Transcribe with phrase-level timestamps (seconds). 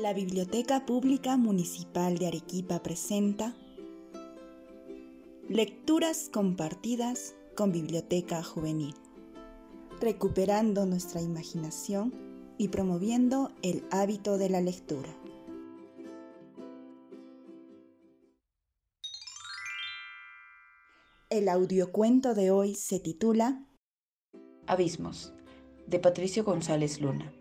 [0.00, 3.56] La Biblioteca Pública Municipal de Arequipa presenta
[5.48, 8.94] Lecturas compartidas con Biblioteca Juvenil,
[10.00, 12.14] recuperando nuestra imaginación
[12.58, 15.12] y promoviendo el hábito de la lectura.
[21.28, 23.66] El audiocuento de hoy se titula
[24.68, 25.32] Abismos,
[25.88, 27.32] de Patricio González Luna.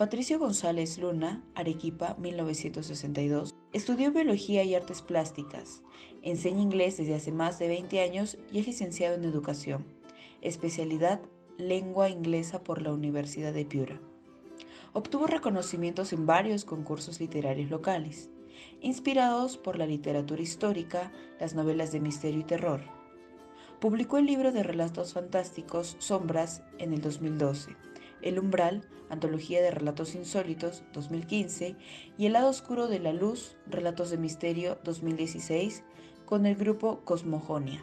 [0.00, 5.82] Patricio González Luna, Arequipa, 1962, estudió Biología y Artes Plásticas,
[6.22, 9.84] enseña inglés desde hace más de 20 años y es licenciado en Educación,
[10.40, 11.20] especialidad
[11.58, 14.00] Lengua Inglesa por la Universidad de Piura.
[14.94, 18.30] Obtuvo reconocimientos en varios concursos literarios locales,
[18.80, 22.80] inspirados por la literatura histórica, las novelas de misterio y terror.
[23.80, 27.76] Publicó el libro de relatos fantásticos Sombras en el 2012
[28.22, 31.76] el umbral, antología de relatos insólitos, 2015,
[32.16, 35.82] y El lado oscuro de la luz, relatos de misterio, 2016,
[36.26, 37.82] con el grupo Cosmogonia.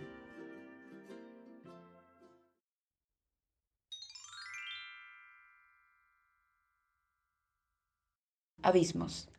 [8.62, 9.30] Abismos,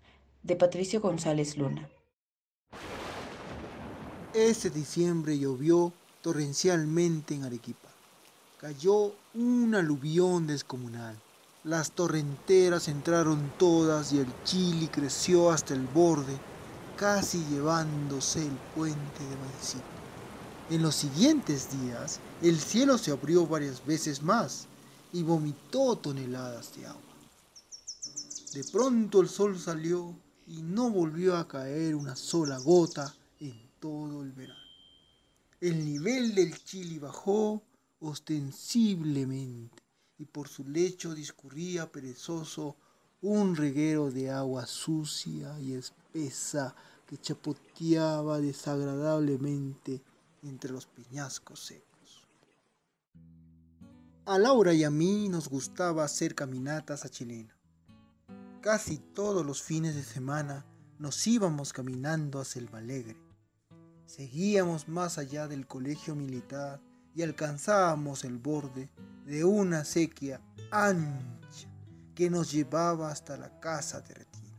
[0.42, 1.88] de Patricio González Luna.
[4.32, 7.87] Este diciembre llovió torrencialmente en Arequipa
[8.58, 11.16] cayó un aluvión descomunal.
[11.62, 16.36] Las torrenteras entraron todas y el chili creció hasta el borde,
[16.96, 19.84] casi llevándose el puente de Maicito.
[20.70, 24.66] En los siguientes días, el cielo se abrió varias veces más
[25.12, 27.02] y vomitó toneladas de agua.
[28.54, 30.14] De pronto el sol salió
[30.48, 34.58] y no volvió a caer una sola gota en todo el verano.
[35.60, 37.62] El nivel del Chili bajó
[38.00, 39.82] ostensiblemente,
[40.18, 42.76] y por su lecho discurría perezoso
[43.20, 46.74] un reguero de agua sucia y espesa
[47.06, 50.02] que chapoteaba desagradablemente
[50.42, 52.26] entre los peñascos secos.
[54.26, 57.56] A Laura y a mí nos gustaba hacer caminatas a Chilena.
[58.60, 60.66] Casi todos los fines de semana
[60.98, 63.16] nos íbamos caminando a Selva Alegre.
[64.04, 66.80] Seguíamos más allá del colegio militar
[67.18, 68.88] y alcanzábamos el borde
[69.26, 70.40] de una sequía
[70.70, 71.68] ancha
[72.14, 74.54] que nos llevaba hasta la casa de retiro.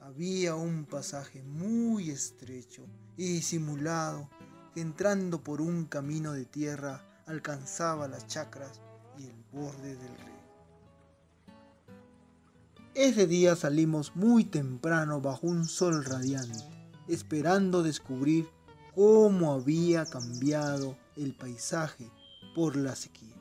[0.00, 2.84] Había un pasaje muy estrecho
[3.16, 4.28] y disimulado
[4.74, 8.80] que entrando por un camino de tierra alcanzaba las chacras
[9.16, 11.54] y el borde del río.
[12.94, 16.64] Ese día salimos muy temprano bajo un sol radiante,
[17.06, 18.48] esperando descubrir
[18.96, 22.10] cómo había cambiado el paisaje
[22.54, 23.34] por la sequía.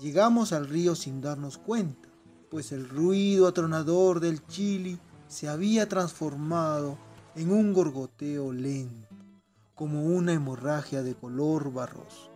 [0.00, 2.08] Llegamos al río sin darnos cuenta,
[2.50, 4.98] pues el ruido atronador del chili
[5.28, 6.98] se había transformado
[7.34, 9.14] en un gorgoteo lento,
[9.74, 12.32] como una hemorragia de color barroso.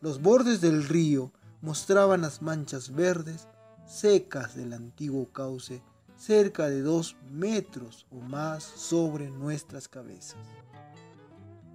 [0.00, 3.46] Los bordes del río mostraban las manchas verdes
[3.86, 5.82] secas del antiguo cauce
[6.16, 10.38] cerca de dos metros o más sobre nuestras cabezas.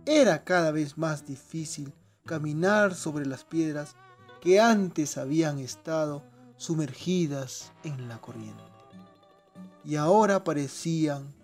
[0.09, 1.93] Era cada vez más difícil
[2.25, 3.97] caminar sobre las piedras
[4.39, 6.23] que antes habían estado
[6.55, 8.63] sumergidas en la corriente.
[9.83, 11.35] Y ahora parecían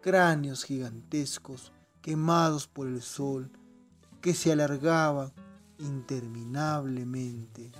[0.00, 3.50] cráneos gigantescos quemados por el sol
[4.20, 5.32] que se alargaban
[5.80, 7.72] interminablemente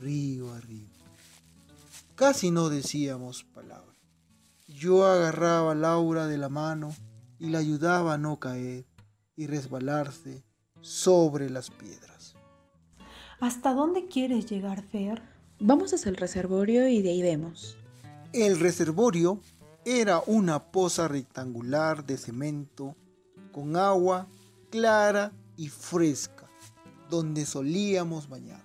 [0.00, 0.90] río arriba.
[2.16, 3.94] Casi no decíamos palabra.
[4.66, 6.92] Yo agarraba a Laura de la mano
[7.38, 8.86] y la ayudaba a no caer
[9.36, 10.44] y resbalarse
[10.80, 12.34] sobre las piedras.
[13.40, 15.22] ¿Hasta dónde quieres llegar, Fer?
[15.60, 17.76] Vamos hacia el reservorio y de ahí vemos.
[18.32, 19.40] El reservorio
[19.84, 22.96] era una poza rectangular de cemento
[23.52, 24.26] con agua
[24.70, 26.48] clara y fresca,
[27.08, 28.64] donde solíamos bañar.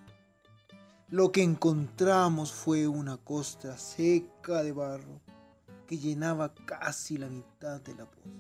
[1.09, 5.21] Lo que encontramos fue una costa seca de barro
[5.87, 8.38] que llenaba casi la mitad de la poza.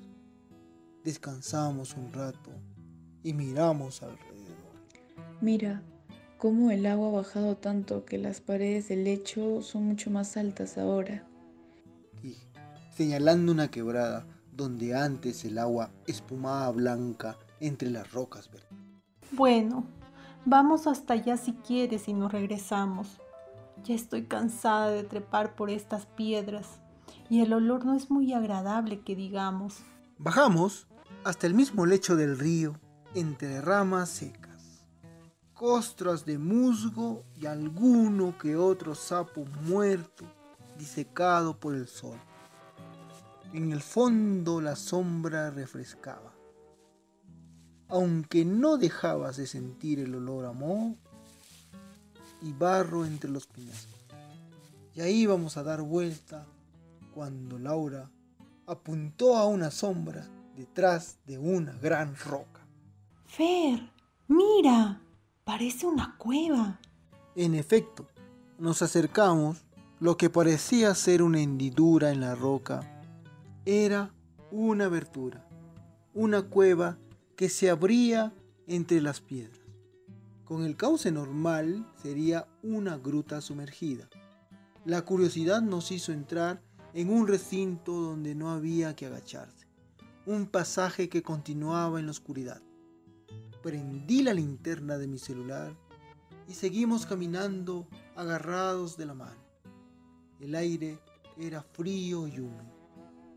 [1.03, 2.51] Descansamos un rato
[3.23, 4.29] y miramos alrededor.
[5.41, 5.81] Mira,
[6.37, 10.77] cómo el agua ha bajado tanto que las paredes del lecho son mucho más altas
[10.77, 11.25] ahora.
[12.21, 12.47] Dije,
[12.95, 18.69] señalando una quebrada donde antes el agua espumaba blanca entre las rocas verdes.
[19.31, 19.85] Bueno,
[20.45, 23.19] vamos hasta allá si quieres y nos regresamos.
[23.83, 26.81] Ya estoy cansada de trepar por estas piedras
[27.29, 29.77] y el olor no es muy agradable que digamos.
[30.21, 30.85] Bajamos
[31.23, 32.77] hasta el mismo lecho del río,
[33.15, 34.83] entre ramas secas,
[35.53, 40.25] costras de musgo y alguno que otro sapo muerto
[40.77, 42.19] disecado por el sol.
[43.53, 46.33] En el fondo la sombra refrescaba,
[47.87, 50.97] aunque no dejabas de sentir el olor a moho
[52.41, 53.95] y barro entre los peñascos.
[54.95, 56.45] Y ahí íbamos a dar vuelta
[57.13, 58.11] cuando Laura
[58.69, 62.67] apuntó a una sombra detrás de una gran roca.
[63.25, 63.91] Fer,
[64.27, 65.01] mira,
[65.43, 66.79] parece una cueva.
[67.35, 68.07] En efecto,
[68.59, 69.65] nos acercamos,
[69.99, 73.03] lo que parecía ser una hendidura en la roca
[73.65, 74.13] era
[74.51, 75.47] una abertura,
[76.13, 76.99] una cueva
[77.35, 78.33] que se abría
[78.67, 79.59] entre las piedras.
[80.45, 84.07] Con el cauce normal sería una gruta sumergida.
[84.85, 86.61] La curiosidad nos hizo entrar
[86.93, 89.67] en un recinto donde no había que agacharse,
[90.25, 92.61] un pasaje que continuaba en la oscuridad.
[93.61, 95.75] Prendí la linterna de mi celular
[96.47, 99.41] y seguimos caminando agarrados de la mano.
[100.39, 100.99] El aire
[101.37, 102.79] era frío y húmedo.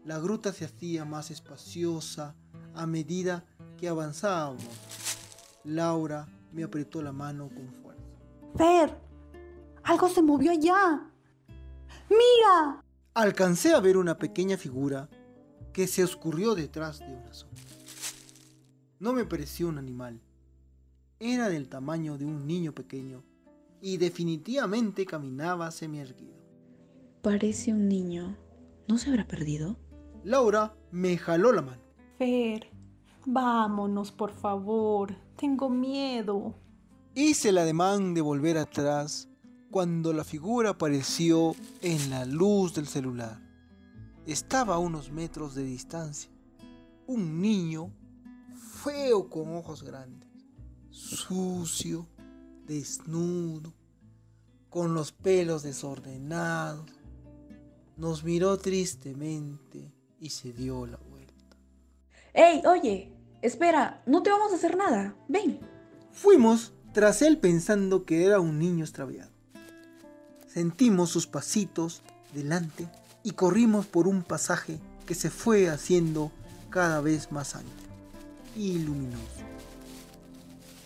[0.04, 2.34] La gruta se hacía más espaciosa
[2.74, 3.44] a medida
[3.76, 4.64] que avanzábamos.
[5.64, 8.02] Laura me apretó la mano con fuerza.
[8.56, 8.98] Fer,
[9.84, 11.08] algo se movió allá.
[12.08, 12.82] ¡Mira!
[13.14, 15.10] Alcancé a ver una pequeña figura
[15.74, 17.62] que se oscurrió detrás de una sombra.
[19.00, 20.18] No me pareció un animal.
[21.20, 23.22] Era del tamaño de un niño pequeño
[23.82, 26.40] y definitivamente caminaba semi-erguido.
[27.20, 28.38] Parece un niño.
[28.88, 29.76] ¿No se habrá perdido?
[30.24, 31.82] Laura me jaló la mano.
[32.16, 32.70] Fer,
[33.26, 35.14] vámonos, por favor.
[35.36, 36.54] Tengo miedo.
[37.14, 39.28] Hice el ademán de volver atrás
[39.72, 43.40] cuando la figura apareció en la luz del celular.
[44.26, 46.30] Estaba a unos metros de distancia.
[47.06, 47.90] Un niño
[48.84, 50.28] feo con ojos grandes,
[50.90, 52.06] sucio,
[52.66, 53.72] desnudo,
[54.68, 56.92] con los pelos desordenados.
[57.96, 61.56] Nos miró tristemente y se dio la vuelta.
[62.34, 63.10] ¡Ey, oye!
[63.40, 65.16] Espera, no te vamos a hacer nada.
[65.28, 65.60] Ven.
[66.12, 69.31] Fuimos tras él pensando que era un niño extraviado.
[70.52, 72.02] Sentimos sus pasitos
[72.34, 72.86] delante
[73.22, 76.30] y corrimos por un pasaje que se fue haciendo
[76.68, 77.70] cada vez más ancho
[78.54, 79.46] y luminoso.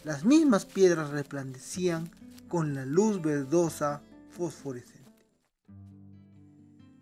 [0.05, 2.09] Las mismas piedras resplandecían
[2.47, 5.27] con la luz verdosa fosforescente.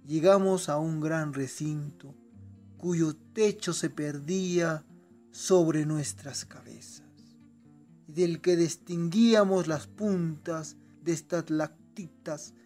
[0.07, 2.15] Llegamos a un gran recinto
[2.79, 4.87] cuyo techo se perdía
[5.33, 7.11] sobre nuestras cabezas,
[8.07, 11.51] del que distinguíamos las puntas de estas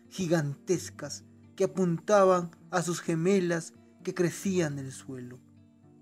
[0.09, 1.25] gigantescas
[1.57, 5.39] que apuntaban a sus gemelas que crecían en el suelo,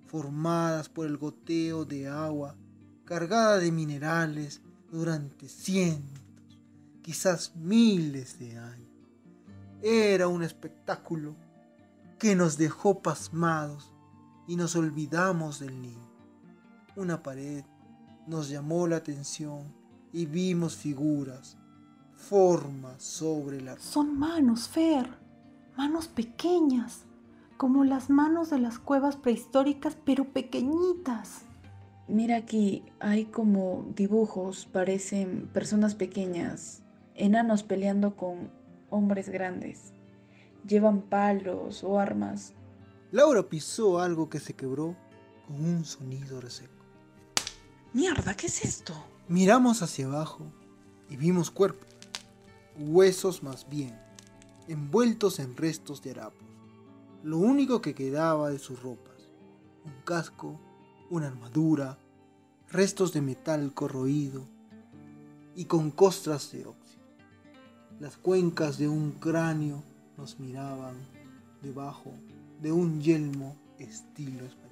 [0.06, 2.56] formadas por el goteo de agua
[3.04, 6.24] cargada de minerales durante cientos,
[7.02, 8.90] quizás miles de años.
[9.80, 11.36] Era un espectáculo
[12.18, 13.92] que nos dejó pasmados
[14.48, 16.10] y nos olvidamos del niño.
[16.96, 17.64] Una pared
[18.26, 19.72] nos llamó la atención
[20.12, 21.56] y vimos figuras,
[22.16, 23.78] formas sobre la...
[23.78, 25.08] Son manos, Fer,
[25.76, 27.04] manos pequeñas,
[27.56, 31.42] como las manos de las cuevas prehistóricas, pero pequeñitas.
[32.08, 36.82] Mira aquí, hay como dibujos, parecen personas pequeñas,
[37.14, 38.50] enanos peleando con
[38.90, 39.92] hombres grandes.
[40.66, 42.54] Llevan palos o armas
[43.12, 44.96] Laura pisó algo que se quebró
[45.46, 46.84] con un sonido reseco.
[47.92, 48.92] Mierda, ¿qué es esto?
[49.28, 50.44] Miramos hacia abajo
[51.08, 51.95] y vimos cuerpos,
[52.78, 53.98] huesos más bien,
[54.68, 56.48] envueltos en restos de harapos.
[57.22, 59.30] Lo único que quedaba de sus ropas,
[59.84, 60.60] un casco,
[61.10, 61.98] una armadura,
[62.70, 64.46] restos de metal corroído
[65.54, 67.04] y con costras de óxido.
[68.00, 69.82] Las cuencas de un cráneo
[70.16, 70.96] nos miraban
[71.62, 72.12] debajo
[72.60, 74.66] de un yelmo estilo español.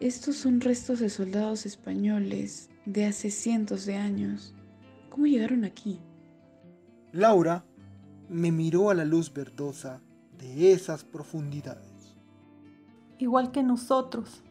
[0.00, 4.54] Estos son restos de soldados españoles de hace cientos de años.
[5.10, 6.00] ¿Cómo llegaron aquí?
[7.12, 7.64] Laura
[8.28, 10.00] me miró a la luz verdosa
[10.38, 12.16] de esas profundidades.
[13.18, 14.44] Igual que nosotros.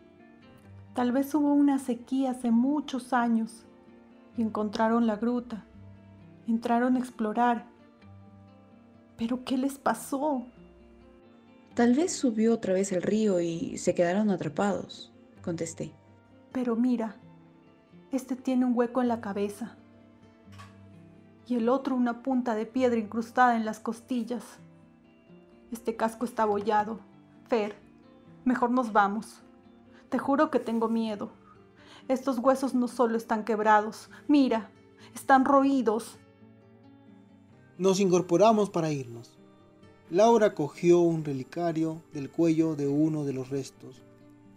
[0.93, 3.65] Tal vez hubo una sequía hace muchos años
[4.37, 5.65] y encontraron la gruta.
[6.47, 7.65] Entraron a explorar.
[9.17, 10.45] Pero ¿qué les pasó?
[11.75, 15.93] Tal vez subió otra vez el río y se quedaron atrapados, contesté.
[16.51, 17.15] Pero mira,
[18.11, 19.77] este tiene un hueco en la cabeza
[21.49, 24.43] y el otro una punta de piedra incrustada en las costillas.
[25.71, 26.99] Este casco está abollado.
[27.47, 27.75] Fer,
[28.45, 29.41] mejor nos vamos.
[30.09, 31.31] Te juro que tengo miedo.
[32.07, 34.69] Estos huesos no solo están quebrados, mira,
[35.13, 36.17] están roídos.
[37.77, 39.39] Nos incorporamos para irnos
[40.11, 44.01] Laura cogió un relicario del cuello de uno de los restos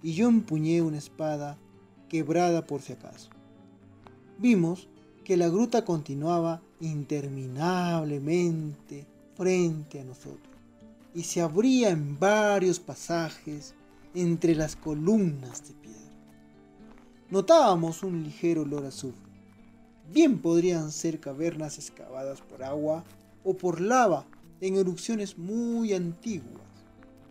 [0.03, 1.59] y yo empuñé una espada
[2.09, 3.29] quebrada por si acaso.
[4.39, 4.89] Vimos
[5.25, 10.53] que la gruta continuaba interminablemente frente a nosotros
[11.15, 13.75] y se abría en varios pasajes
[14.15, 15.99] entre las columnas de piedra.
[17.31, 19.33] Notábamos un ligero olor a azufre.
[20.13, 23.05] Bien podrían ser cavernas excavadas por agua
[23.45, 24.27] o por lava
[24.61, 26.61] en erupciones muy antiguas.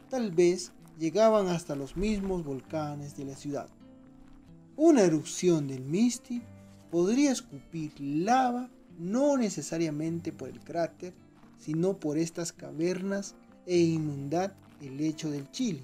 [0.10, 3.67] Tal vez llegaban hasta los mismos volcanes de la ciudad.
[4.75, 6.41] Una erupción del Misty
[6.89, 8.70] podría escupir lava
[9.00, 11.14] no necesariamente por el cráter,
[11.58, 15.84] sino por estas cavernas e inundar el lecho del Chile,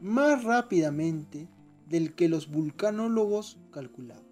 [0.00, 1.48] más rápidamente
[1.88, 4.24] del que los vulcanólogos calculaban.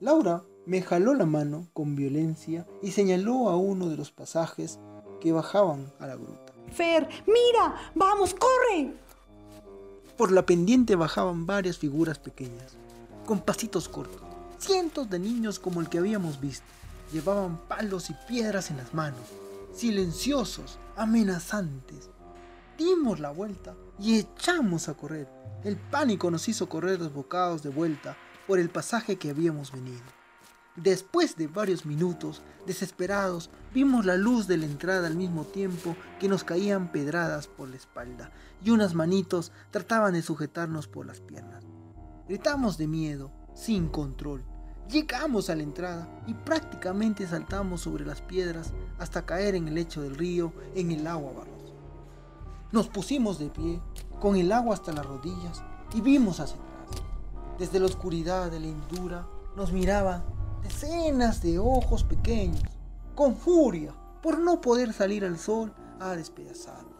[0.00, 4.78] Laura me jaló la mano con violencia y señaló a uno de los pasajes
[5.20, 6.52] que bajaban a la gruta.
[6.72, 8.94] Fer, mira, vamos, corre.
[10.16, 12.76] Por la pendiente bajaban varias figuras pequeñas,
[13.26, 14.31] con pasitos cortos.
[14.62, 16.64] Cientos de niños como el que habíamos visto.
[17.12, 19.26] Llevaban palos y piedras en las manos,
[19.74, 22.10] silenciosos, amenazantes.
[22.78, 25.28] Dimos la vuelta y echamos a correr.
[25.64, 28.16] El pánico nos hizo correr desbocados de vuelta
[28.46, 30.04] por el pasaje que habíamos venido.
[30.76, 36.28] Después de varios minutos, desesperados, vimos la luz de la entrada al mismo tiempo que
[36.28, 38.30] nos caían pedradas por la espalda
[38.64, 41.64] y unas manitos trataban de sujetarnos por las piernas.
[42.28, 44.51] Gritamos de miedo, sin control.
[44.90, 50.02] Llegamos a la entrada y prácticamente saltamos sobre las piedras hasta caer en el lecho
[50.02, 51.74] del río en el agua barrosa.
[52.72, 53.80] Nos pusimos de pie,
[54.20, 55.62] con el agua hasta las rodillas,
[55.94, 57.02] y vimos hacia atrás.
[57.58, 60.24] Desde la oscuridad de la hindura nos miraban
[60.62, 62.62] decenas de ojos pequeños,
[63.14, 66.92] con furia por no poder salir al sol a despedazarnos.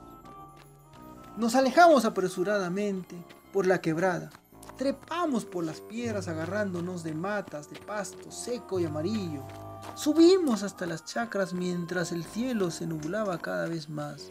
[1.36, 3.16] Nos alejamos apresuradamente
[3.52, 4.30] por la quebrada,
[4.76, 9.42] trepamos por las piedras agarrándonos de matas de pasto seco y amarillo,
[9.94, 14.28] subimos hasta las chacras mientras el cielo se nublaba cada vez más.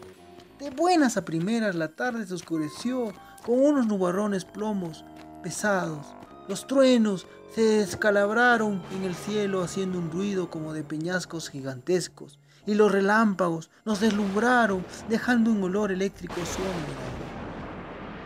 [0.60, 3.14] De buenas a primeras la tarde se oscureció
[3.46, 5.04] con unos nubarrones plomos
[5.42, 6.06] pesados.
[6.48, 12.76] Los truenos se descalabraron en el cielo haciendo un ruido como de peñascos gigantescos, y
[12.76, 16.72] los relámpagos nos deslumbraron dejando un olor eléctrico suave.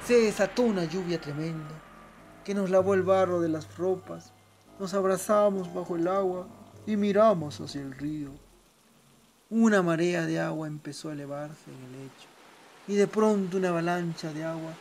[0.05, 1.84] Se desató una lluvia tremenda
[2.45, 4.31] que nos lavó el barro de las ropas,
[4.79, 6.47] nos abrazamos bajo el agua
[6.85, 8.29] y miramos hacia el río.
[9.49, 12.27] Una marea de agua empezó a elevarse en el lecho,
[12.87, 14.73] y de pronto una avalancha de agua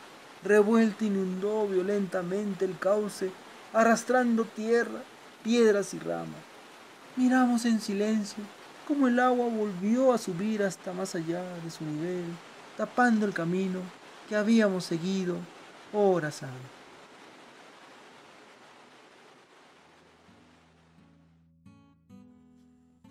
[0.43, 3.31] revuelta inundó violentamente el cauce
[3.73, 5.01] arrastrando tierra,
[5.43, 6.41] piedras y ramas.
[7.15, 8.43] Miramos en silencio
[8.87, 12.25] cómo el agua volvió a subir hasta más allá de su nivel,
[12.77, 13.79] tapando el camino
[14.29, 15.37] que habíamos seguido
[15.91, 16.74] horas antes.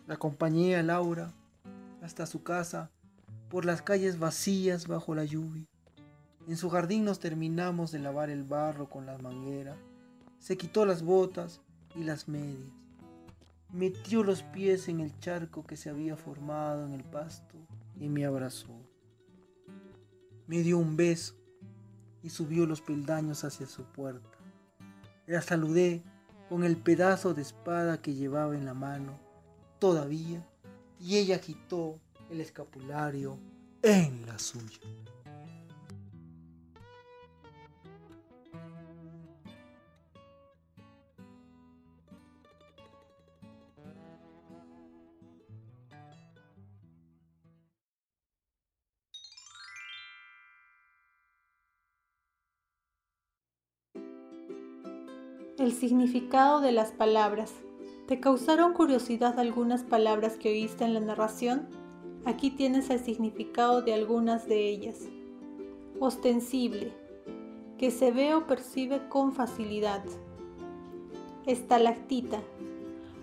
[0.06, 1.32] La acompañé a Laura
[2.02, 2.90] hasta su casa
[3.49, 5.66] por las calles vacías bajo la lluvia.
[6.46, 9.76] En su jardín nos terminamos de lavar el barro con la manguera
[10.44, 11.62] se quitó las botas
[11.94, 12.68] y las medias.
[13.73, 17.54] Metió los pies en el charco que se había formado en el pasto
[17.99, 18.78] y me abrazó.
[20.46, 21.34] Me dio un beso
[22.23, 24.37] y subió los peldaños hacia su puerta.
[25.26, 26.02] La saludé
[26.50, 29.18] con el pedazo de espada que llevaba en la mano
[29.85, 30.43] todavía
[30.99, 32.00] y ella quitó
[32.31, 33.38] el escapulario
[33.83, 34.81] en la suya.
[55.59, 57.63] El significado de las palabras.
[58.06, 61.68] ¿Te causaron curiosidad algunas palabras que oíste en la narración?
[62.26, 65.08] Aquí tienes el significado de algunas de ellas.
[66.00, 66.92] Ostensible,
[67.78, 70.04] que se ve o percibe con facilidad.
[71.46, 72.42] Estalactita.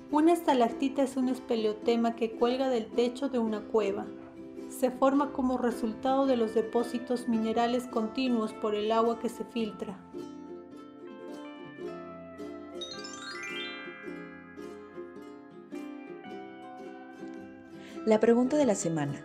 [0.09, 4.07] Una estalactita es un espeleotema que cuelga del techo de una cueva.
[4.69, 9.99] Se forma como resultado de los depósitos minerales continuos por el agua que se filtra.
[18.05, 19.23] La pregunta de la semana.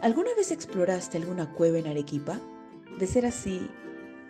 [0.00, 2.38] ¿Alguna vez exploraste alguna cueva en Arequipa?
[2.96, 3.68] De ser así,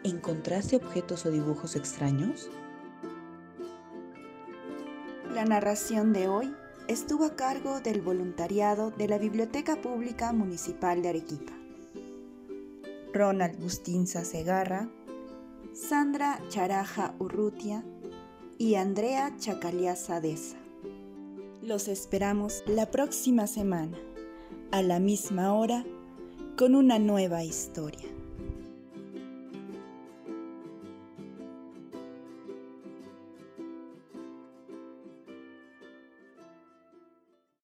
[0.05, 2.49] ¿encontraste objetos o dibujos extraños?
[5.35, 6.55] La narración de hoy
[6.87, 11.53] estuvo a cargo del voluntariado de la Biblioteca Pública Municipal de Arequipa.
[13.13, 14.89] Ronald Bustinza Segarra,
[15.75, 17.85] Sandra Charaja Urrutia
[18.57, 20.58] y Andrea Chacaliaza Deza.
[21.69, 23.99] Los esperamos la próxima semana,
[24.73, 25.85] a la misma hora,
[26.57, 28.09] con una nueva historia.